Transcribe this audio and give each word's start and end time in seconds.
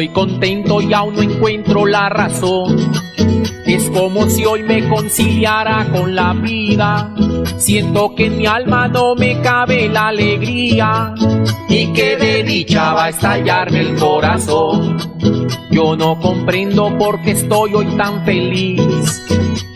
Estoy 0.00 0.14
contento 0.14 0.80
y 0.80 0.94
aún 0.94 1.14
no 1.14 1.20
encuentro 1.20 1.84
la 1.84 2.08
razón. 2.08 2.74
Es 3.66 3.90
como 3.90 4.30
si 4.30 4.46
hoy 4.46 4.62
me 4.62 4.88
conciliara 4.88 5.86
con 5.92 6.14
la 6.14 6.32
vida. 6.32 7.14
Siento 7.58 8.14
que 8.14 8.28
en 8.28 8.38
mi 8.38 8.46
alma 8.46 8.88
no 8.88 9.14
me 9.14 9.42
cabe 9.42 9.90
la 9.90 10.08
alegría 10.08 11.12
y 11.68 11.92
que 11.92 12.16
de 12.16 12.42
dicha 12.44 12.94
va 12.94 13.04
a 13.04 13.08
estallarme 13.10 13.80
el 13.80 13.96
corazón. 13.96 14.96
Yo 15.70 15.94
no 15.96 16.18
comprendo 16.18 16.96
por 16.96 17.20
qué 17.20 17.32
estoy 17.32 17.74
hoy 17.74 17.94
tan 17.98 18.24
feliz 18.24 19.22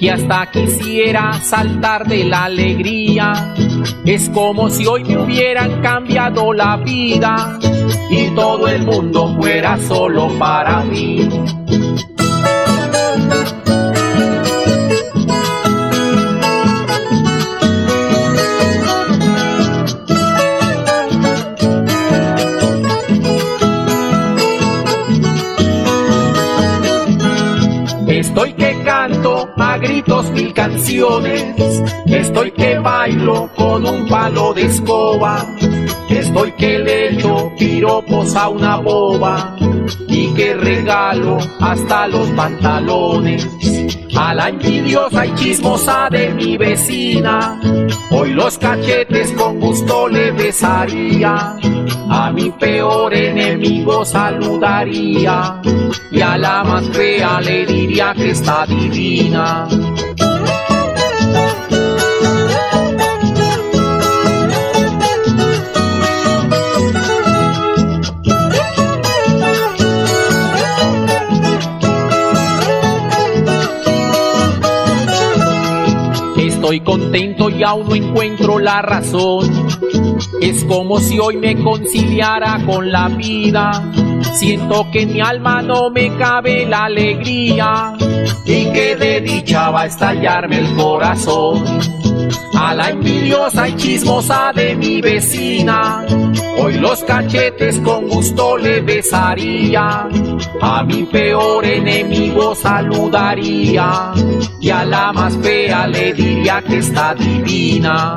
que 0.00 0.10
hasta 0.10 0.50
quisiera 0.50 1.34
saltar 1.34 2.06
de 2.06 2.24
la 2.24 2.44
alegría. 2.44 3.54
Es 4.06 4.30
como 4.30 4.70
si 4.70 4.86
hoy 4.86 5.04
me 5.04 5.18
hubieran 5.18 5.82
cambiado 5.82 6.54
la 6.54 6.78
vida 6.78 7.58
y 8.24 8.30
todo 8.34 8.68
el 8.68 8.84
mundo 8.84 9.34
fuera 9.36 9.78
solo 9.78 10.28
para 10.38 10.80
mí. 10.84 11.28
Estoy 28.06 28.52
que 28.54 28.82
canto 28.84 29.48
a 29.56 29.78
gritos 29.78 30.30
mil 30.30 30.52
canciones, 30.54 31.82
estoy 32.06 32.50
que 32.52 32.78
bailo 32.78 33.50
con 33.56 33.86
un 33.86 34.08
palo 34.08 34.54
de 34.54 34.62
escoba, 34.62 35.46
estoy 36.34 36.52
que 36.52 36.78
le 36.80 37.10
echo 37.10 37.52
piropos 37.56 38.34
a 38.34 38.48
una 38.48 38.76
boba 38.78 39.56
y 40.08 40.34
que 40.34 40.54
regalo 40.54 41.38
hasta 41.60 42.08
los 42.08 42.28
pantalones 42.30 43.48
a 44.16 44.34
la 44.34 44.48
envidiosa 44.48 45.26
y 45.26 45.34
chismosa 45.36 46.08
de 46.10 46.30
mi 46.30 46.56
vecina. 46.56 47.60
Hoy 48.10 48.32
los 48.32 48.58
cachetes 48.58 49.30
con 49.32 49.60
gusto 49.60 50.08
le 50.08 50.32
besaría, 50.32 51.56
a 52.10 52.32
mi 52.32 52.50
peor 52.50 53.14
enemigo 53.14 54.04
saludaría 54.04 55.60
y 56.10 56.20
a 56.20 56.36
la 56.36 56.64
más 56.64 56.88
fea 56.88 57.40
le 57.40 57.64
diría 57.64 58.12
que 58.12 58.30
está 58.30 58.66
divina. 58.66 59.68
Estoy 76.64 76.80
contento 76.80 77.50
y 77.50 77.62
aún 77.62 77.90
no 77.90 77.94
encuentro 77.94 78.58
la 78.58 78.80
razón. 78.80 79.68
Es 80.40 80.64
como 80.64 80.98
si 80.98 81.18
hoy 81.18 81.36
me 81.36 81.62
conciliara 81.62 82.58
con 82.64 82.90
la 82.90 83.08
vida. 83.08 83.92
Siento 84.32 84.90
que 84.90 85.02
en 85.02 85.12
mi 85.12 85.20
alma 85.20 85.60
no 85.60 85.90
me 85.90 86.16
cabe 86.16 86.64
la 86.64 86.86
alegría 86.86 87.92
y 88.46 88.72
que 88.72 88.96
de 88.96 89.20
dicha 89.20 89.68
va 89.68 89.82
a 89.82 89.86
estallarme 89.86 90.60
el 90.60 90.74
corazón. 90.74 91.62
A 92.56 92.74
la 92.74 92.90
envidiosa 92.90 93.68
y 93.68 93.76
chismosa 93.76 94.52
de 94.54 94.74
mi 94.74 95.00
vecina, 95.00 96.04
hoy 96.58 96.74
los 96.74 97.02
cachetes 97.04 97.80
con 97.80 98.08
gusto 98.08 98.56
le 98.56 98.80
besaría. 98.80 100.08
A 100.60 100.82
mi 100.84 101.02
peor 101.04 101.64
enemigo 101.64 102.54
saludaría 102.54 104.12
y 104.60 104.70
a 104.70 104.84
la 104.84 105.12
más 105.12 105.36
fea 105.38 105.86
le 105.86 106.12
diría 106.14 106.62
que 106.62 106.78
está 106.78 107.14
divina. 107.14 108.16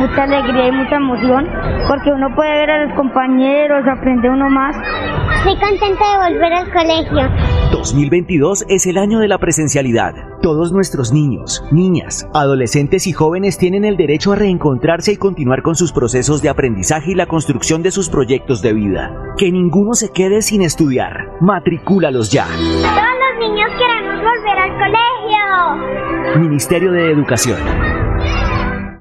Mucha 0.00 0.22
alegría 0.22 0.68
y 0.68 0.72
mucha 0.72 0.96
emoción 0.96 1.46
porque 1.86 2.10
uno 2.10 2.34
puede 2.34 2.50
ver 2.52 2.70
a 2.70 2.86
los 2.86 2.94
compañeros, 2.96 3.84
aprende 3.86 4.30
uno 4.30 4.48
más. 4.48 4.74
Estoy 5.38 5.56
contenta 5.60 6.04
de 6.12 6.32
volver 6.32 6.52
al 6.54 6.72
colegio. 6.72 7.28
2022 7.70 8.64
es 8.68 8.86
el 8.86 8.96
año 8.96 9.18
de 9.18 9.28
la 9.28 9.36
presencialidad. 9.36 10.14
Todos 10.40 10.72
nuestros 10.72 11.12
niños, 11.12 11.62
niñas, 11.70 12.26
adolescentes 12.32 13.06
y 13.06 13.12
jóvenes 13.12 13.58
tienen 13.58 13.84
el 13.84 13.98
derecho 13.98 14.32
a 14.32 14.36
reencontrarse 14.36 15.12
y 15.12 15.16
continuar 15.18 15.60
con 15.60 15.74
sus 15.74 15.92
procesos 15.92 16.40
de 16.40 16.48
aprendizaje 16.48 17.12
y 17.12 17.14
la 17.14 17.26
construcción 17.26 17.82
de 17.82 17.90
sus 17.90 18.08
proyectos 18.08 18.62
de 18.62 18.72
vida. 18.72 19.12
Que 19.36 19.52
ninguno 19.52 19.92
se 19.92 20.12
quede 20.12 20.40
sin 20.40 20.62
estudiar. 20.62 21.28
Matricúlalos 21.40 22.30
ya. 22.32 22.46
Todos 22.46 22.56
los 22.56 23.48
niños 23.48 23.70
queremos 23.78 24.14
volver 24.16 24.58
al 24.58 24.72
colegio. 24.78 26.40
Ministerio 26.40 26.90
de 26.92 27.12
Educación. 27.12 27.58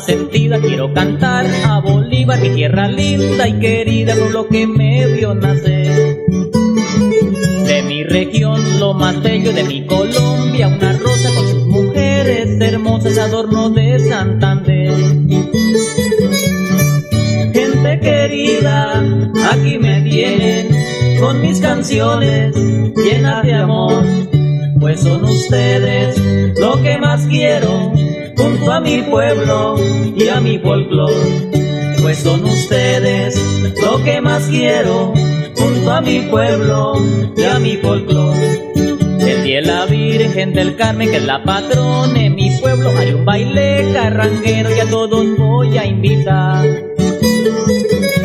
Sentida 0.00 0.58
quiero 0.60 0.92
cantar 0.94 1.46
a 1.66 1.80
Bolívar, 1.80 2.40
mi 2.40 2.50
tierra 2.50 2.88
linda 2.88 3.46
y 3.46 3.58
querida, 3.58 4.14
por 4.14 4.30
lo 4.30 4.48
que 4.48 4.66
me 4.66 5.06
vio 5.06 5.34
nacer. 5.34 6.16
De 7.66 7.82
mi 7.86 8.02
región, 8.02 8.80
lo 8.80 8.94
más 8.94 9.22
bello 9.22 9.52
de 9.52 9.64
mi 9.64 9.86
Colombia, 9.86 10.68
una 10.68 10.92
rosa 10.94 11.28
con 11.34 11.48
sus 11.48 11.66
mujeres 11.66 12.60
hermosas, 12.60 13.18
adorno 13.18 13.70
de 13.70 13.98
Santander. 13.98 14.92
Gente 17.52 18.00
querida, 18.00 19.04
aquí 19.50 19.78
me 19.78 20.00
tienen 20.02 20.68
con 21.20 21.40
mis 21.40 21.60
canciones 21.60 22.56
llenas 22.96 23.42
de 23.42 23.54
amor, 23.54 24.04
pues 24.80 25.00
son 25.00 25.24
ustedes 25.24 26.18
lo 26.58 26.82
que 26.82 26.98
más 26.98 27.26
quiero 27.26 27.92
junto 28.62 28.72
a 28.74 28.80
mi 28.80 29.02
pueblo 29.02 29.74
y 30.16 30.28
a 30.28 30.40
mi 30.40 30.56
folclor, 30.56 31.10
pues 32.00 32.18
son 32.18 32.44
ustedes 32.44 33.36
lo 33.82 34.00
que 34.04 34.20
más 34.20 34.44
quiero 34.44 35.12
junto 35.56 35.90
a 35.90 36.00
mi 36.00 36.20
pueblo 36.20 36.94
y 37.36 37.42
a 37.42 37.58
mi 37.58 37.76
folclor. 37.78 38.36
El 39.18 39.42
día 39.42 39.62
la 39.62 39.86
Virgen 39.86 40.52
del 40.52 40.76
Carmen, 40.76 41.10
que 41.10 41.16
es 41.16 41.24
la 41.24 41.42
patrona 41.42 42.12
de 42.12 42.30
mi 42.30 42.50
pueblo, 42.60 42.90
hay 42.96 43.12
un 43.12 43.24
baile 43.24 43.90
carranguero 43.94 44.70
y 44.70 44.78
a 44.78 44.88
todos 44.88 45.26
voy 45.36 45.76
a 45.76 45.84
invitar. 45.84 46.64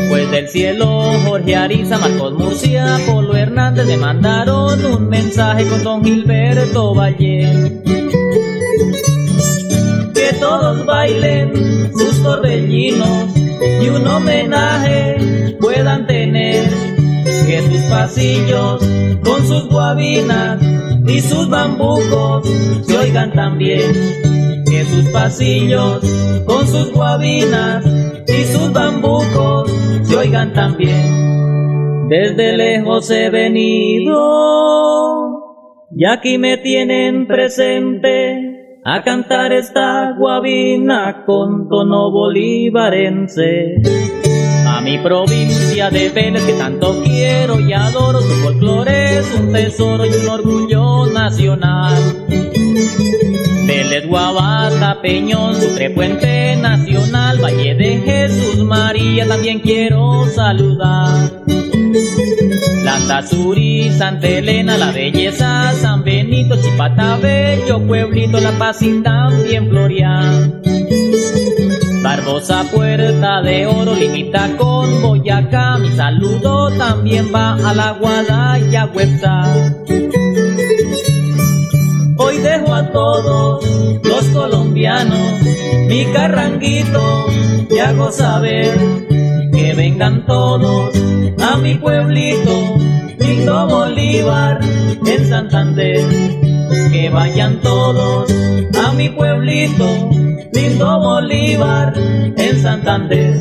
Pues 0.09 0.29
del 0.29 0.47
cielo 0.49 1.13
Jorge 1.25 1.55
Ariza, 1.55 1.97
Marcos 1.97 2.33
Murcia, 2.33 2.99
Polo 3.07 3.35
Hernández 3.35 3.87
me 3.87 3.97
mandaron 3.97 4.85
un 4.85 5.09
mensaje 5.09 5.65
con 5.65 5.83
don 5.83 6.03
Gilberto 6.03 6.93
Valle. 6.93 8.06
Todos 10.39 10.85
bailen 10.85 11.91
sus 11.93 12.21
torbellinos 12.23 13.35
y 13.81 13.89
un 13.89 14.07
homenaje 14.07 15.57
puedan 15.59 16.07
tener. 16.07 16.69
Que 17.45 17.61
sus 17.61 17.81
pasillos 17.89 18.83
con 19.23 19.45
sus 19.47 19.67
guabinas 19.69 20.61
y 21.07 21.19
sus 21.21 21.49
bambucos 21.49 22.47
se 22.85 22.97
oigan 22.97 23.31
también. 23.33 23.93
Que 24.69 24.85
sus 24.85 25.09
pasillos 25.11 26.01
con 26.45 26.67
sus 26.67 26.91
guabinas 26.91 27.85
y 28.27 28.43
sus 28.45 28.71
bambucos 28.71 29.71
se 30.03 30.15
oigan 30.15 30.53
también. 30.53 32.07
Desde 32.09 32.57
lejos 32.57 33.09
he 33.09 33.29
venido 33.29 34.17
y 35.95 36.05
aquí 36.05 36.37
me 36.37 36.57
tienen 36.57 37.27
presente 37.27 38.56
a 38.89 39.03
cantar 39.03 39.51
esta 39.51 40.13
guabina 40.17 41.25
con 41.25 41.67
tono 41.67 42.09
bolivarense. 42.09 43.81
A 44.65 44.79
mi 44.79 44.97
provincia 44.99 45.89
de 45.89 46.07
Vélez 46.07 46.41
que 46.45 46.53
tanto 46.53 47.03
quiero 47.03 47.59
y 47.59 47.73
adoro, 47.73 48.21
su 48.21 48.33
folclore 48.43 49.17
es 49.17 49.35
un 49.37 49.51
tesoro 49.51 50.05
y 50.05 50.13
un 50.13 50.29
orgullo 50.29 51.05
nacional. 51.07 52.01
Vélez, 53.67 54.07
Guabata, 54.07 55.01
Peñón, 55.01 55.55
Sucre, 55.55 55.89
Puente 55.89 56.55
Nacional, 56.55 57.43
Valle 57.43 57.75
de 57.75 57.97
Jesús 57.97 58.63
María, 58.63 59.27
también 59.27 59.59
quiero 59.59 60.23
saludar. 60.27 61.43
Landazuri, 62.97 63.91
Santa 63.91 64.27
Elena, 64.27 64.75
La 64.75 64.91
Belleza, 64.91 65.71
San 65.73 66.03
Benito, 66.03 66.59
Chipata, 66.59 67.17
Bello, 67.17 67.79
Pueblito, 67.85 68.39
La 68.39 68.51
Paz 68.57 68.81
y 68.81 69.03
también 69.03 69.69
Florian. 69.69 70.63
Barbosa, 72.01 72.63
Puerta 72.73 73.43
de 73.43 73.67
Oro, 73.67 73.93
limita 73.93 74.49
con 74.57 74.99
Boyacá, 75.03 75.77
mi 75.77 75.91
saludo 75.91 76.71
también 76.71 77.27
va 77.33 77.53
a 77.53 77.73
la 77.75 77.91
Guadaya, 77.91 78.87
Huepsa. 78.87 79.43
Hoy 82.17 82.37
dejo 82.39 82.73
a 82.73 82.91
todos 82.91 83.63
los 84.03 84.25
colombianos 84.33 85.39
mi 85.87 86.03
carranguito 86.05 87.27
y 87.69 87.77
hago 87.77 88.11
saber 88.11 88.75
que 89.53 89.73
vengan 89.75 90.25
todos 90.25 90.97
a 91.39 91.57
mi 91.57 91.75
pueblito, 91.75 92.77
lindo 93.19 93.67
Bolívar 93.67 94.59
en 95.05 95.27
Santander. 95.27 96.03
Que 96.91 97.09
vayan 97.09 97.61
todos 97.61 98.29
a 98.83 98.91
mi 98.93 99.09
pueblito, 99.09 100.09
lindo 100.53 100.99
Bolívar 100.99 101.93
en 101.97 102.61
Santander. 102.61 103.35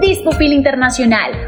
Dispufil 0.00 0.52
Internacional, 0.52 1.47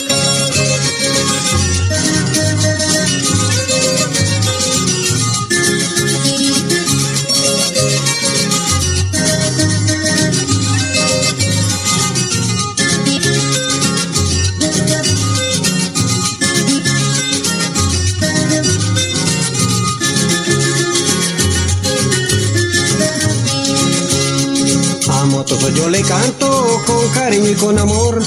Canto 26.11 26.81
con 26.85 27.07
cariño 27.13 27.51
y 27.51 27.55
con 27.55 27.79
amor, 27.79 28.21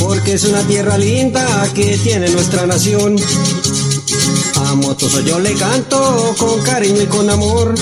porque 0.00 0.32
es 0.32 0.42
una 0.42 0.60
tierra 0.62 0.98
linda 0.98 1.46
que 1.74 1.96
tiene 1.98 2.28
nuestra 2.28 2.66
nación. 2.66 3.14
A 4.56 4.74
Motoso 4.74 5.20
yo 5.20 5.38
le 5.38 5.54
canto 5.54 6.34
con 6.38 6.60
cariño 6.62 7.02
y 7.02 7.06
con 7.06 7.30
amor, 7.30 7.72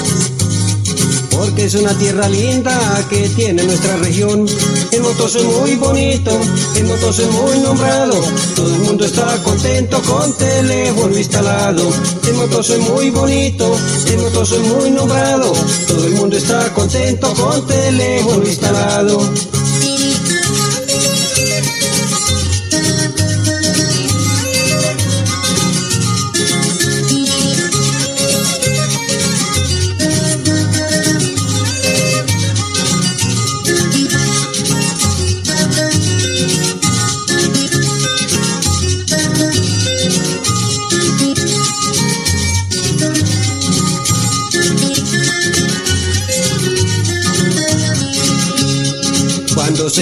porque 1.39 1.67
es 1.67 1.75
una 1.77 1.97
tierra 1.97 2.29
linda 2.29 2.77
que 3.09 3.29
tiene 3.29 3.63
nuestra 3.63 3.97
región. 3.99 4.45
El 4.91 5.03
Motoso 5.03 5.39
es 5.39 5.45
muy 5.45 5.77
bonito, 5.77 6.33
el 6.75 6.85
Motoso 6.85 7.23
es 7.23 7.31
muy 7.31 7.61
nombrado, 7.61 8.21
todo 8.57 8.75
el 8.75 8.81
mundo 8.81 9.05
está 9.05 9.41
contento 9.45 10.03
con 10.03 10.37
teléfono 10.37 11.17
instalado. 11.17 11.89
El 12.27 12.35
Motoso 12.35 12.75
es 12.75 12.81
muy 12.81 13.11
bonito, 13.11 13.73
el 14.09 14.19
Motoso 14.19 14.57
es 14.57 14.69
muy 14.69 14.91
nombrado, 14.91 15.53
todo 15.87 16.07
el 16.07 16.15
mundo 16.15 16.37
está 16.37 16.75
contento 16.75 17.33
con 17.35 17.65
teléfono 17.67 18.45
instalado. 18.45 19.21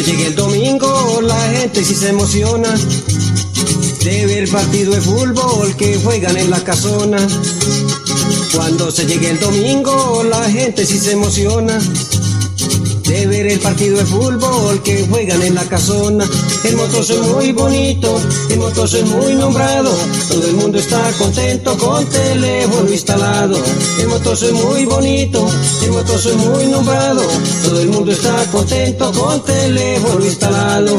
Llegue 0.07 0.27
el 0.27 0.37
domingo, 0.37 1.21
la 1.21 1.41
gente 1.51 1.85
sí 1.85 1.95
se 1.97 2.11
emociona 2.11 2.73
de 4.05 4.27
ver 4.27 4.49
partido 4.49 4.93
de 4.93 5.01
fútbol 5.01 5.75
que 5.77 5.97
juegan 5.97 6.37
en 6.37 6.49
la 6.49 6.63
casona. 6.63 7.19
Cuando 8.55 8.93
se 8.93 9.05
llegue 9.05 9.31
el 9.31 9.41
domingo, 9.41 10.23
la 10.23 10.49
gente 10.49 10.87
sí 10.87 11.01
se 11.01 11.13
emociona 11.13 11.77
de 13.03 13.27
ver 13.27 13.49
el 13.49 13.59
partido 13.59 13.99
de 13.99 14.07
fútbol 14.07 14.81
que 14.85 15.07
juegan 15.09 15.43
en 15.43 15.57
la 15.57 15.65
casona. 15.65 16.25
El 16.65 16.77
motoso 16.77 17.15
es 17.15 17.29
muy 17.29 17.53
bonito, 17.53 18.21
el 18.51 18.59
motoso 18.59 18.99
es 18.99 19.07
muy 19.07 19.35
nombrado, 19.35 19.91
todo 20.29 20.47
el 20.47 20.55
mundo 20.55 20.79
está 20.79 21.01
contento 21.19 21.77
con 21.79 22.05
teléfono 22.07 22.91
instalado. 22.91 23.57
El 24.01 24.09
motoso 24.09 24.47
es 24.47 24.53
muy 24.53 24.85
bonito, 24.85 25.47
el 25.85 25.93
motoso 25.93 26.31
es 26.31 26.37
muy 26.37 26.67
nombrado, 26.67 27.23
todo 27.65 27.81
el 27.81 27.89
mundo 27.89 28.11
está 28.11 28.35
contento 28.51 29.13
con 29.13 29.45
teléfono 29.45 30.25
instalado. 30.25 30.97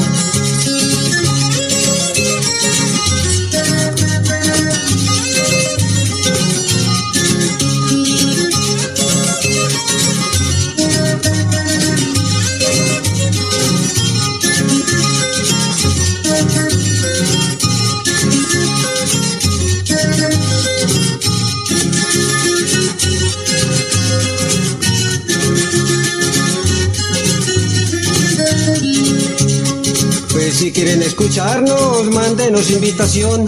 Quieren 30.77 31.01
escucharnos, 31.01 32.05
mándenos 32.11 32.69
invitación 32.69 33.47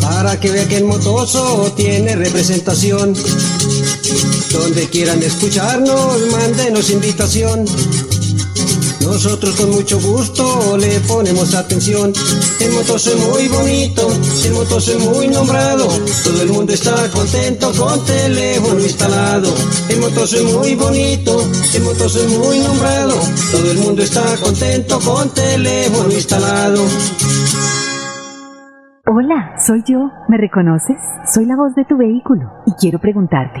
para 0.00 0.40
que 0.40 0.50
vean 0.50 0.66
que 0.66 0.78
el 0.78 0.86
motoso 0.86 1.72
tiene 1.76 2.16
representación. 2.16 3.14
Donde 4.50 4.88
quieran 4.88 5.22
escucharnos, 5.22 6.20
mándenos 6.32 6.90
invitación. 6.90 7.64
Nosotros 9.14 9.54
con 9.54 9.70
mucho 9.70 10.00
gusto 10.00 10.76
le 10.76 10.98
ponemos 11.06 11.54
atención. 11.54 12.12
El 12.60 12.72
motoso 12.72 13.10
es 13.10 13.28
muy 13.28 13.46
bonito, 13.46 14.08
el 14.44 14.52
motoso 14.52 14.90
es 14.90 15.06
muy 15.06 15.28
nombrado. 15.28 15.86
Todo 16.24 16.42
el 16.42 16.48
mundo 16.48 16.72
está 16.72 17.08
contento 17.12 17.70
con 17.78 18.04
teléfono 18.04 18.80
instalado. 18.80 19.54
El 19.88 20.00
motoso 20.00 20.36
es 20.36 20.52
muy 20.52 20.74
bonito, 20.74 21.48
el 21.74 21.82
motoso 21.84 22.26
es 22.26 22.38
muy 22.38 22.58
nombrado. 22.58 23.14
Todo 23.52 23.70
el 23.70 23.78
mundo 23.78 24.02
está 24.02 24.36
contento 24.42 24.98
con 24.98 25.32
teléfono 25.32 26.10
instalado. 26.10 26.84
Hola, 29.06 29.54
soy 29.64 29.84
yo. 29.86 30.10
¿Me 30.28 30.38
reconoces? 30.38 30.96
Soy 31.32 31.46
la 31.46 31.54
voz 31.54 31.72
de 31.76 31.84
tu 31.84 31.96
vehículo 31.96 32.50
y 32.66 32.72
quiero 32.72 32.98
preguntarte, 32.98 33.60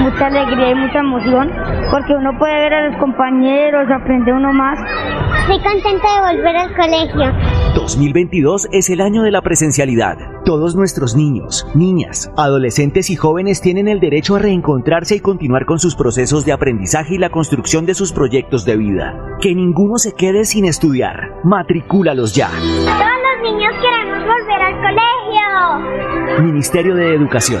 mucha 0.00 0.26
alegría 0.26 0.70
y 0.70 0.74
mucha 0.74 0.98
emoción 0.98 1.50
porque 1.90 2.14
uno 2.14 2.36
puede 2.38 2.54
ver 2.54 2.74
a 2.74 2.88
los 2.88 2.96
compañeros, 2.98 3.86
aprende 3.90 4.32
uno 4.32 4.52
más. 4.52 4.78
Estoy 5.40 5.60
contenta 5.62 6.08
de 6.14 6.36
volver 6.36 6.56
al 6.56 6.74
colegio. 6.74 7.32
2022 7.74 8.68
es 8.72 8.90
el 8.90 9.00
año 9.00 9.22
de 9.22 9.30
la 9.30 9.42
presencialidad. 9.42 10.16
Todos 10.44 10.74
nuestros 10.74 11.14
niños, 11.16 11.66
niñas, 11.74 12.32
adolescentes 12.36 13.10
y 13.10 13.16
jóvenes 13.16 13.60
tienen 13.60 13.88
el 13.88 14.00
derecho 14.00 14.36
a 14.36 14.38
reencontrarse 14.38 15.16
y 15.16 15.20
continuar 15.20 15.66
con 15.66 15.78
sus 15.78 15.94
procesos 15.94 16.44
de 16.44 16.52
aprendizaje 16.52 17.14
y 17.14 17.18
la 17.18 17.30
construcción 17.30 17.86
de 17.86 17.94
sus 17.94 18.12
proyectos 18.12 18.64
de 18.64 18.76
vida. 18.76 19.14
Que 19.40 19.54
ninguno 19.54 19.98
se 19.98 20.14
quede 20.14 20.44
sin 20.44 20.64
estudiar. 20.64 21.34
Matricúlalos 21.44 22.34
ya. 22.34 22.48
Todos 22.48 22.60
los 22.60 23.52
niños 23.52 23.72
queremos 23.80 24.18
volver 24.20 24.62
al 24.62 24.74
colegio. 24.80 26.42
Ministerio 26.42 26.94
de 26.94 27.14
Educación. 27.14 27.60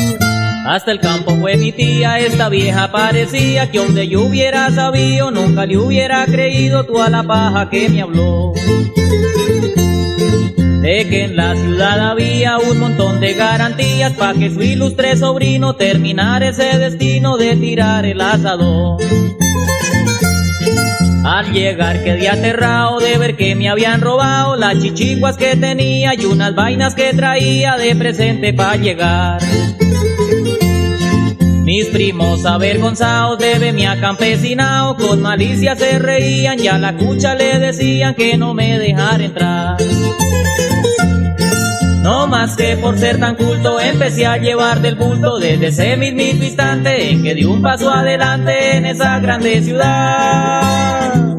Hasta 0.65 0.91
el 0.91 0.99
campo 0.99 1.35
fue 1.37 1.57
mi 1.57 1.71
tía, 1.71 2.19
esta 2.19 2.47
vieja 2.47 2.91
parecía 2.91 3.71
que 3.71 3.79
donde 3.79 4.07
yo 4.07 4.21
hubiera 4.21 4.69
sabido, 4.69 5.31
nunca 5.31 5.65
le 5.65 5.77
hubiera 5.77 6.23
creído 6.25 6.85
toda 6.85 7.09
la 7.09 7.23
paja 7.23 7.69
que 7.69 7.89
me 7.89 8.01
habló. 8.03 8.53
De 10.81 11.07
que 11.09 11.23
en 11.25 11.35
la 11.35 11.55
ciudad 11.55 12.11
había 12.11 12.59
un 12.59 12.79
montón 12.79 13.19
de 13.19 13.33
garantías 13.33 14.13
para 14.13 14.37
que 14.37 14.51
su 14.51 14.61
ilustre 14.61 15.17
sobrino 15.17 15.75
terminara 15.75 16.49
ese 16.49 16.77
destino 16.77 17.37
de 17.37 17.55
tirar 17.55 18.05
el 18.05 18.21
asador. 18.21 19.01
Al 21.23 21.51
llegar 21.51 22.03
quedé 22.03 22.29
aterrado 22.29 22.99
de 22.99 23.17
ver 23.17 23.35
que 23.35 23.55
me 23.55 23.69
habían 23.69 23.99
robado 23.99 24.55
las 24.55 24.79
chichiguas 24.79 25.37
que 25.37 25.55
tenía 25.55 26.13
y 26.13 26.25
unas 26.25 26.53
vainas 26.53 26.93
que 26.93 27.13
traía 27.13 27.77
de 27.77 27.95
presente 27.95 28.53
para 28.53 28.75
llegar. 28.75 29.41
Mis 31.73 31.87
primos 31.87 32.45
avergonzados 32.45 33.39
de 33.39 33.57
verme 33.57 33.87
acampesinado 33.87 34.97
con 34.97 35.21
malicia 35.21 35.73
se 35.73 35.99
reían 35.99 36.59
y 36.59 36.67
a 36.67 36.77
la 36.77 36.97
cucha 36.97 37.33
le 37.33 37.59
decían 37.59 38.13
que 38.13 38.37
no 38.37 38.53
me 38.53 38.77
dejara 38.77 39.23
entrar. 39.23 39.77
No 42.01 42.27
más 42.27 42.57
que 42.57 42.75
por 42.75 42.97
ser 42.97 43.21
tan 43.21 43.35
culto 43.37 43.79
empecé 43.79 44.25
a 44.25 44.35
llevar 44.35 44.81
del 44.81 44.95
bulto 44.95 45.39
desde 45.39 45.67
ese 45.67 45.95
mismo 45.95 46.43
instante 46.43 47.09
en 47.09 47.23
que 47.23 47.35
di 47.35 47.45
un 47.45 47.61
paso 47.61 47.89
adelante 47.89 48.75
en 48.75 48.87
esa 48.87 49.19
grande 49.19 49.63
ciudad. 49.63 51.30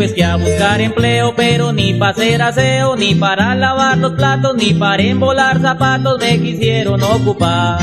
Me 0.00 0.06
fuiste 0.06 0.24
a 0.24 0.36
buscar 0.36 0.80
empleo, 0.80 1.34
pero 1.36 1.74
ni 1.74 1.92
para 1.92 2.12
hacer 2.12 2.40
aseo, 2.40 2.96
ni 2.96 3.14
para 3.14 3.54
lavar 3.54 3.98
los 3.98 4.12
platos, 4.12 4.56
ni 4.56 4.72
para 4.72 5.02
embolar 5.02 5.60
zapatos 5.60 6.18
me 6.18 6.40
quisieron 6.40 7.02
ocupar. 7.02 7.80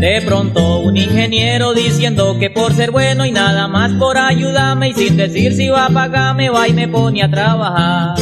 De 0.00 0.22
pronto 0.24 0.69
ingeniero 1.00 1.74
diciendo 1.74 2.36
que 2.38 2.50
por 2.50 2.74
ser 2.74 2.90
bueno 2.90 3.24
y 3.24 3.32
nada 3.32 3.68
más 3.68 3.92
por 3.92 4.18
ayudarme 4.18 4.90
y 4.90 4.94
sin 4.94 5.16
decir 5.16 5.54
si 5.54 5.68
va 5.68 5.86
a 5.86 5.90
pagarme 5.90 6.50
va 6.50 6.68
y 6.68 6.72
me 6.72 6.88
pone 6.88 7.22
a 7.22 7.30
trabajar. 7.30 8.14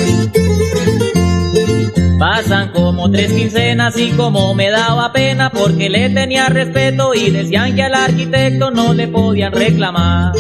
Pasan 2.19 2.73
como 2.73 3.11
tres 3.11 3.33
quincenas 3.33 3.97
y 3.97 4.11
como 4.11 4.53
me 4.55 4.71
daba 4.71 5.13
pena 5.13 5.51
porque 5.51 5.89
le 5.89 6.11
tenía 6.11 6.49
respeto 6.49 7.15
y 7.15 7.31
decían 7.31 7.77
que 7.77 7.83
al 7.85 7.95
arquitecto 7.95 8.71
no 8.71 8.93
le 8.93 9.07
podían 9.07 9.53
reclamar. 9.53 10.33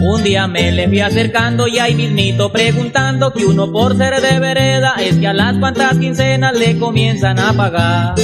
Un 0.00 0.22
día 0.22 0.46
me 0.46 0.70
le 0.70 0.88
fui 0.88 1.00
acercando 1.00 1.66
y 1.66 1.78
ahí 1.78 1.94
mismito 1.94 2.52
preguntando 2.52 3.32
que 3.32 3.44
uno 3.44 3.72
por 3.72 3.96
ser 3.96 4.20
de 4.22 4.38
vereda 4.38 4.94
es 5.00 5.16
que 5.16 5.26
a 5.26 5.34
las 5.34 5.58
cuantas 5.58 5.98
quincenas 5.98 6.56
le 6.56 6.78
comienzan 6.78 7.38
a 7.38 7.52
pagar. 7.52 8.14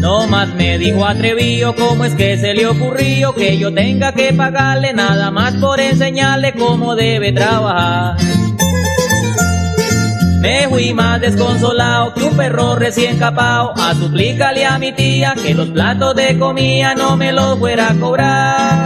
No 0.00 0.26
más 0.26 0.48
me 0.54 0.78
dijo 0.78 1.04
atrevido 1.04 1.74
cómo 1.74 2.06
es 2.06 2.14
que 2.14 2.38
se 2.38 2.54
le 2.54 2.66
ocurrió 2.66 3.34
que 3.34 3.58
yo 3.58 3.72
tenga 3.72 4.12
que 4.12 4.32
pagarle 4.32 4.94
nada 4.94 5.30
más 5.30 5.52
por 5.56 5.78
enseñarle 5.78 6.54
cómo 6.54 6.96
debe 6.96 7.32
trabajar. 7.32 8.16
Me 10.40 10.66
fui 10.68 10.94
más 10.94 11.20
desconsolado 11.20 12.14
que 12.14 12.24
un 12.24 12.34
perro 12.34 12.76
recién 12.76 13.18
capao 13.18 13.74
a 13.76 13.94
suplicarle 13.94 14.64
a 14.64 14.78
mi 14.78 14.92
tía 14.92 15.34
que 15.34 15.52
los 15.52 15.68
platos 15.68 16.16
de 16.16 16.38
comida 16.38 16.94
no 16.94 17.18
me 17.18 17.30
los 17.30 17.58
fuera 17.58 17.90
a 17.90 17.94
cobrar. 17.94 18.79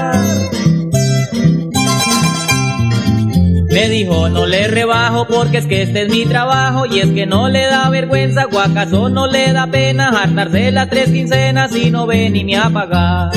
Me 3.75 3.89
dijo 3.89 4.29
no 4.29 4.47
le 4.47 4.69
rebajo 4.69 5.27
porque 5.27 5.59
es 5.59 5.67
que 5.67 5.83
este 5.83 6.03
es 6.03 6.09
mi 6.09 6.25
trabajo 6.27 6.87
y 6.87 7.01
es 7.01 7.11
que 7.11 7.27
no 7.27 7.49
le 7.49 7.67
da 7.67 7.91
vergüenza 7.91 8.47
o 8.47 8.61
acaso 8.61 9.09
no 9.09 9.27
le 9.27 9.53
da 9.53 9.67
pena 9.67 10.11
hartarse 10.11 10.71
las 10.71 10.89
tres 10.89 11.11
quincenas 11.11 11.75
y 11.75 11.91
no 11.91 12.07
ven 12.07 12.35
ni 12.35 12.55
a 12.55 12.71
pagar. 12.71 13.33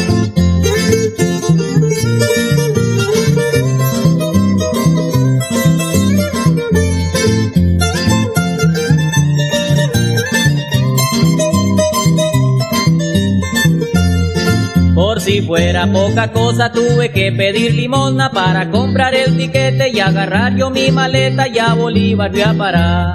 Si 15.28 15.42
fuera 15.42 15.86
poca 15.92 16.32
cosa 16.32 16.72
tuve 16.72 17.12
que 17.12 17.34
pedir 17.34 17.74
limosna 17.74 18.32
para 18.32 18.72
comprar 18.72 19.13
el 19.13 19.36
tiquete 19.36 19.90
y 19.90 20.00
agarrar 20.00 20.56
yo 20.56 20.70
mi 20.70 20.90
maleta 20.90 21.50
y 21.50 21.60
a 21.60 21.74
Bolívar 21.74 22.32
voy 22.32 22.42
a 22.44 22.54
parar. 22.54 23.13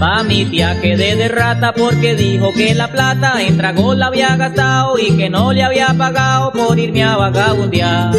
Pa' 0.00 0.24
mi 0.24 0.44
tía 0.46 0.80
quedé 0.82 1.14
de 1.14 1.28
rata 1.28 1.72
porque 1.72 2.16
dijo 2.16 2.52
que 2.52 2.74
la 2.74 2.88
plata 2.88 3.40
en 3.40 3.56
tragos 3.56 3.96
la 3.96 4.06
había 4.06 4.34
gastado 4.34 4.98
y 4.98 5.16
que 5.16 5.30
no 5.30 5.52
le 5.52 5.62
había 5.62 5.94
pagado 5.96 6.50
por 6.50 6.76
irme 6.80 7.04
a 7.04 7.16
vagabundear. 7.16 8.12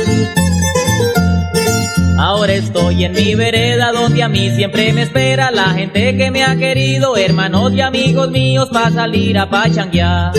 Ahora 2.18 2.54
estoy 2.54 3.04
en 3.04 3.12
mi 3.12 3.36
vereda 3.36 3.92
donde 3.92 4.24
a 4.24 4.30
mí 4.30 4.52
siempre 4.52 4.94
me 4.94 5.02
espera 5.02 5.52
la 5.52 5.72
gente 5.72 6.16
que 6.16 6.32
me 6.32 6.46
ha 6.46 6.56
querido, 6.56 7.18
hermanos 7.18 7.74
y 7.74 7.82
amigos 7.82 8.32
míos, 8.32 8.70
para 8.72 8.90
salir 8.90 9.38
a 9.38 9.50
pachanguear. 9.50 10.32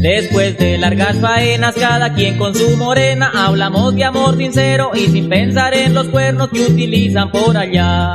Después 0.00 0.56
de 0.58 0.78
largas 0.78 1.18
faenas, 1.18 1.74
cada 1.74 2.14
quien 2.14 2.38
con 2.38 2.54
su 2.54 2.76
morena, 2.76 3.32
hablamos 3.34 3.96
de 3.96 4.04
amor 4.04 4.36
sincero 4.36 4.92
y 4.94 5.08
sin 5.08 5.28
pensar 5.28 5.74
en 5.74 5.92
los 5.92 6.06
cuernos 6.06 6.50
que 6.50 6.66
utilizan 6.66 7.32
por 7.32 7.56
allá. 7.56 8.14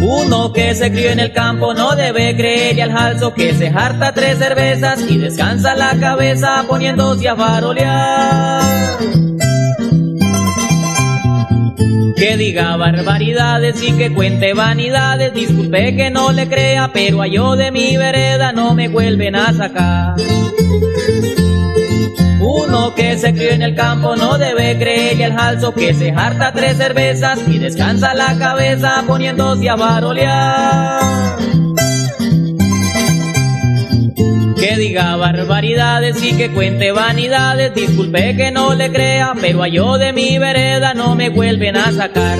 Uno 0.00 0.52
que 0.52 0.74
se 0.76 0.92
crió 0.92 1.10
en 1.10 1.18
el 1.18 1.32
campo 1.32 1.74
no 1.74 1.96
debe 1.96 2.36
creer 2.36 2.78
y 2.78 2.80
al 2.82 2.92
jalzo 2.92 3.34
que 3.34 3.52
se 3.52 3.66
harta 3.68 4.14
tres 4.14 4.38
cervezas 4.38 5.00
y 5.08 5.18
descansa 5.18 5.74
la 5.74 5.98
cabeza 5.98 6.64
poniéndose 6.68 7.28
a 7.28 7.34
farolear. 7.34 9.27
Que 12.18 12.36
diga 12.36 12.76
barbaridades 12.76 13.80
y 13.80 13.92
que 13.92 14.12
cuente 14.12 14.52
vanidades, 14.52 15.32
disculpe 15.32 15.94
que 15.94 16.10
no 16.10 16.32
le 16.32 16.48
crea, 16.48 16.90
pero 16.92 17.22
a 17.22 17.28
yo 17.28 17.54
de 17.54 17.70
mi 17.70 17.96
vereda 17.96 18.50
no 18.50 18.74
me 18.74 18.88
vuelven 18.88 19.36
a 19.36 19.52
sacar. 19.52 20.16
Uno 22.40 22.92
que 22.96 23.16
se 23.16 23.32
crió 23.32 23.50
en 23.50 23.62
el 23.62 23.76
campo 23.76 24.16
no 24.16 24.36
debe 24.36 24.76
creer 24.78 25.16
y 25.16 25.22
el 25.22 25.32
jalzo 25.32 25.72
que 25.72 25.94
se 25.94 26.10
harta 26.10 26.52
tres 26.52 26.76
cervezas 26.76 27.38
y 27.46 27.58
descansa 27.58 28.14
la 28.14 28.36
cabeza 28.36 29.04
poniéndose 29.06 29.68
a 29.68 29.76
barolear. 29.76 31.47
Que 34.58 34.76
diga 34.76 35.14
barbaridades 35.16 36.20
y 36.22 36.36
que 36.36 36.50
cuente 36.50 36.90
vanidades, 36.90 37.72
disculpe 37.74 38.36
que 38.36 38.50
no 38.50 38.74
le 38.74 38.90
crea, 38.90 39.34
pero 39.40 39.62
a 39.62 39.68
yo 39.68 39.98
de 39.98 40.12
mi 40.12 40.36
vereda 40.38 40.94
no 40.94 41.14
me 41.14 41.28
vuelven 41.28 41.76
a 41.76 41.92
sacar. 41.92 42.38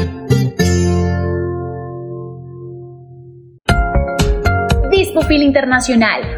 Dispofil 4.91 5.43
Internacional, 5.43 6.38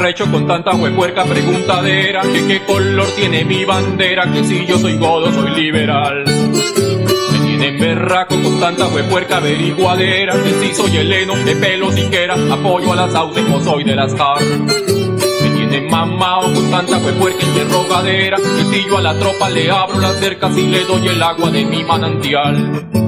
Arrecho 0.00 0.30
con 0.30 0.46
tanta 0.46 0.74
huepuerca 0.74 1.24
preguntadera 1.24 2.22
Que 2.22 2.46
qué 2.46 2.64
color 2.64 3.06
tiene 3.16 3.44
mi 3.44 3.64
bandera 3.66 4.30
Que 4.32 4.44
si 4.44 4.64
yo 4.64 4.78
soy 4.78 4.96
godo 4.96 5.30
soy 5.32 5.50
liberal. 5.50 6.24
Me 6.24 7.38
tienen 7.46 7.78
berraco 7.78 8.34
con 8.42 8.58
tanta 8.58 8.88
huepuerca 8.88 9.36
averiguadera 9.36 10.34
Que 10.42 10.54
si 10.54 10.74
soy 10.74 10.96
heleno 10.96 11.36
de 11.36 11.54
pelo 11.54 11.92
siquiera 11.92 12.34
Apoyo 12.50 12.92
a 12.94 12.96
las 12.96 13.12
sauces 13.12 13.44
o 13.52 13.60
soy 13.60 13.84
de 13.84 13.94
las 13.94 14.14
car 14.14 14.42
Me 14.42 15.50
tienen 15.50 15.90
mamao 15.90 16.52
con 16.54 16.70
tanta 16.70 16.96
huepuerca 16.96 17.44
interrogadera 17.44 18.38
Que 18.38 18.64
si 18.64 18.86
yo 18.86 18.98
a 18.98 19.02
la 19.02 19.18
tropa 19.18 19.50
le 19.50 19.70
abro 19.70 20.00
las 20.00 20.18
cercas 20.18 20.56
Y 20.56 20.66
le 20.66 20.84
doy 20.84 21.08
el 21.08 21.22
agua 21.22 21.50
de 21.50 21.64
mi 21.66 21.84
manantial 21.84 22.99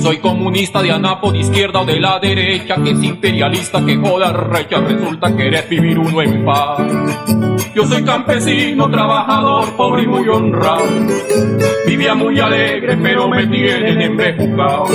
soy 0.00 0.18
comunista 0.18 0.82
de 0.82 0.90
anapo 0.90 1.30
de 1.30 1.38
izquierda 1.40 1.80
o 1.80 1.84
de 1.84 2.00
la 2.00 2.18
derecha, 2.18 2.76
que 2.82 2.90
es 2.90 3.02
imperialista, 3.02 3.84
que 3.84 3.96
joda 3.96 4.32
recha, 4.32 4.80
resulta 4.80 5.34
querer 5.36 5.68
vivir 5.68 5.98
uno 5.98 6.22
en 6.22 6.44
paz. 6.44 6.80
Yo 7.74 7.86
soy 7.86 8.02
campesino, 8.02 8.90
trabajador, 8.90 9.76
pobre 9.76 10.02
y 10.02 10.06
muy 10.06 10.28
honrado. 10.28 10.84
Vivía 11.86 12.14
muy 12.14 12.40
alegre, 12.40 12.96
pero 12.96 13.28
me 13.28 13.46
tienen 13.46 14.00
embejucado. 14.00 14.86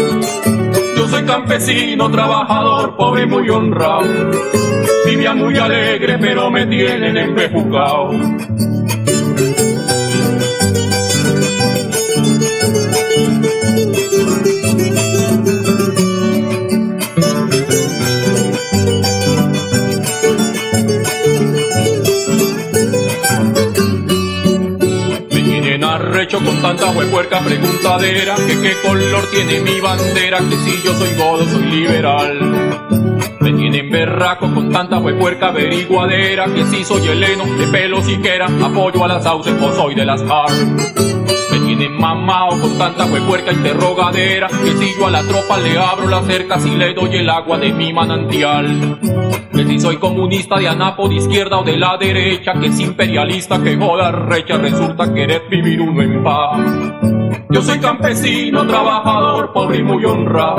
Yo 0.98 1.08
soy 1.08 1.24
campesino, 1.24 2.10
trabajador, 2.10 2.96
pobre 2.96 3.24
y 3.24 3.28
muy 3.28 3.50
honrado. 3.50 4.32
Vivía 5.06 5.34
muy 5.34 5.58
alegre, 5.58 6.18
pero 6.20 6.50
me 6.50 6.66
tienen 6.66 7.16
empejucado. 7.16 8.12
Con 26.46 26.62
tanta 26.62 26.92
huepuerca 26.92 27.40
preguntadera 27.40 28.36
que 28.36 28.62
qué 28.62 28.74
color 28.84 29.30
tiene 29.32 29.60
mi 29.62 29.80
bandera, 29.80 30.40
que 30.40 30.56
si 30.58 30.82
yo 30.84 30.94
soy 30.94 31.14
godo 31.16 31.46
soy 31.50 31.64
liberal. 31.64 32.88
Me 33.40 33.54
tienen 33.54 33.90
berraco 33.90 34.54
con 34.54 34.72
tanta 34.72 35.00
huepuerca 35.00 35.48
averiguadera 35.48 36.46
que 36.54 36.64
si 36.66 36.84
soy 36.84 37.08
heleno, 37.08 37.46
de 37.46 37.68
pelo 37.68 38.02
siquiera, 38.04 38.48
apoyo 38.64 39.04
a 39.04 39.08
las 39.08 39.24
sauces 39.24 39.54
o 39.62 39.74
soy 39.74 39.96
de 39.96 40.06
las 40.06 40.22
ar. 40.22 41.35
Me 41.76 41.82
tienen 41.82 42.00
mamao 42.00 42.58
con 42.62 42.78
tanta 42.78 43.06
huepuerca 43.06 43.52
interrogadera 43.52 44.48
que 44.48 44.78
si 44.78 44.98
yo 44.98 45.08
a 45.08 45.12
la 45.12 45.22
tropa 45.24 45.58
le 45.58 45.78
abro 45.78 46.08
las 46.08 46.26
cercas 46.26 46.66
y 46.66 46.70
le 46.70 46.94
doy 46.94 47.18
el 47.18 47.30
agua 47.30 47.58
de 47.58 47.74
mi 47.74 47.92
manantial. 47.92 48.98
Que 49.52 49.66
si 49.66 49.80
soy 49.82 49.98
comunista 49.98 50.58
de 50.58 50.70
Anapo 50.70 51.10
de 51.10 51.16
izquierda 51.16 51.58
o 51.58 51.64
de 51.66 51.76
la 51.76 51.98
derecha, 51.98 52.54
que 52.54 52.68
es 52.68 52.80
imperialista, 52.80 53.62
que 53.62 53.76
joda 53.76 54.10
recha, 54.10 54.58
resulta 54.58 55.14
querer 55.14 55.44
vivir 55.50 55.82
uno 55.82 56.02
en 56.02 56.24
paz. 56.24 56.60
Yo 57.50 57.62
soy 57.62 57.80
campesino, 57.80 58.66
trabajador, 58.66 59.52
pobre 59.52 59.80
y 59.80 59.84
muy 59.84 60.06
honrado. 60.06 60.58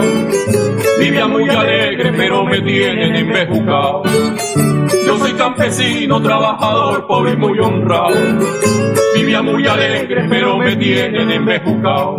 Vivía 1.00 1.26
muy 1.26 1.48
alegre, 1.48 2.12
pero 2.12 2.44
me 2.44 2.60
tienen 2.60 3.16
embejucado. 3.16 4.02
Yo 5.06 5.18
soy 5.18 5.32
campesino, 5.34 6.20
trabajador, 6.20 7.06
pobre 7.06 7.34
y 7.34 7.36
muy 7.36 7.58
honrado. 7.60 8.16
Vivía 9.14 9.40
muy 9.40 9.66
alegre, 9.66 10.26
pero 10.28 10.58
me 10.58 10.74
tienen 10.76 11.30
embejucado. 11.30 12.18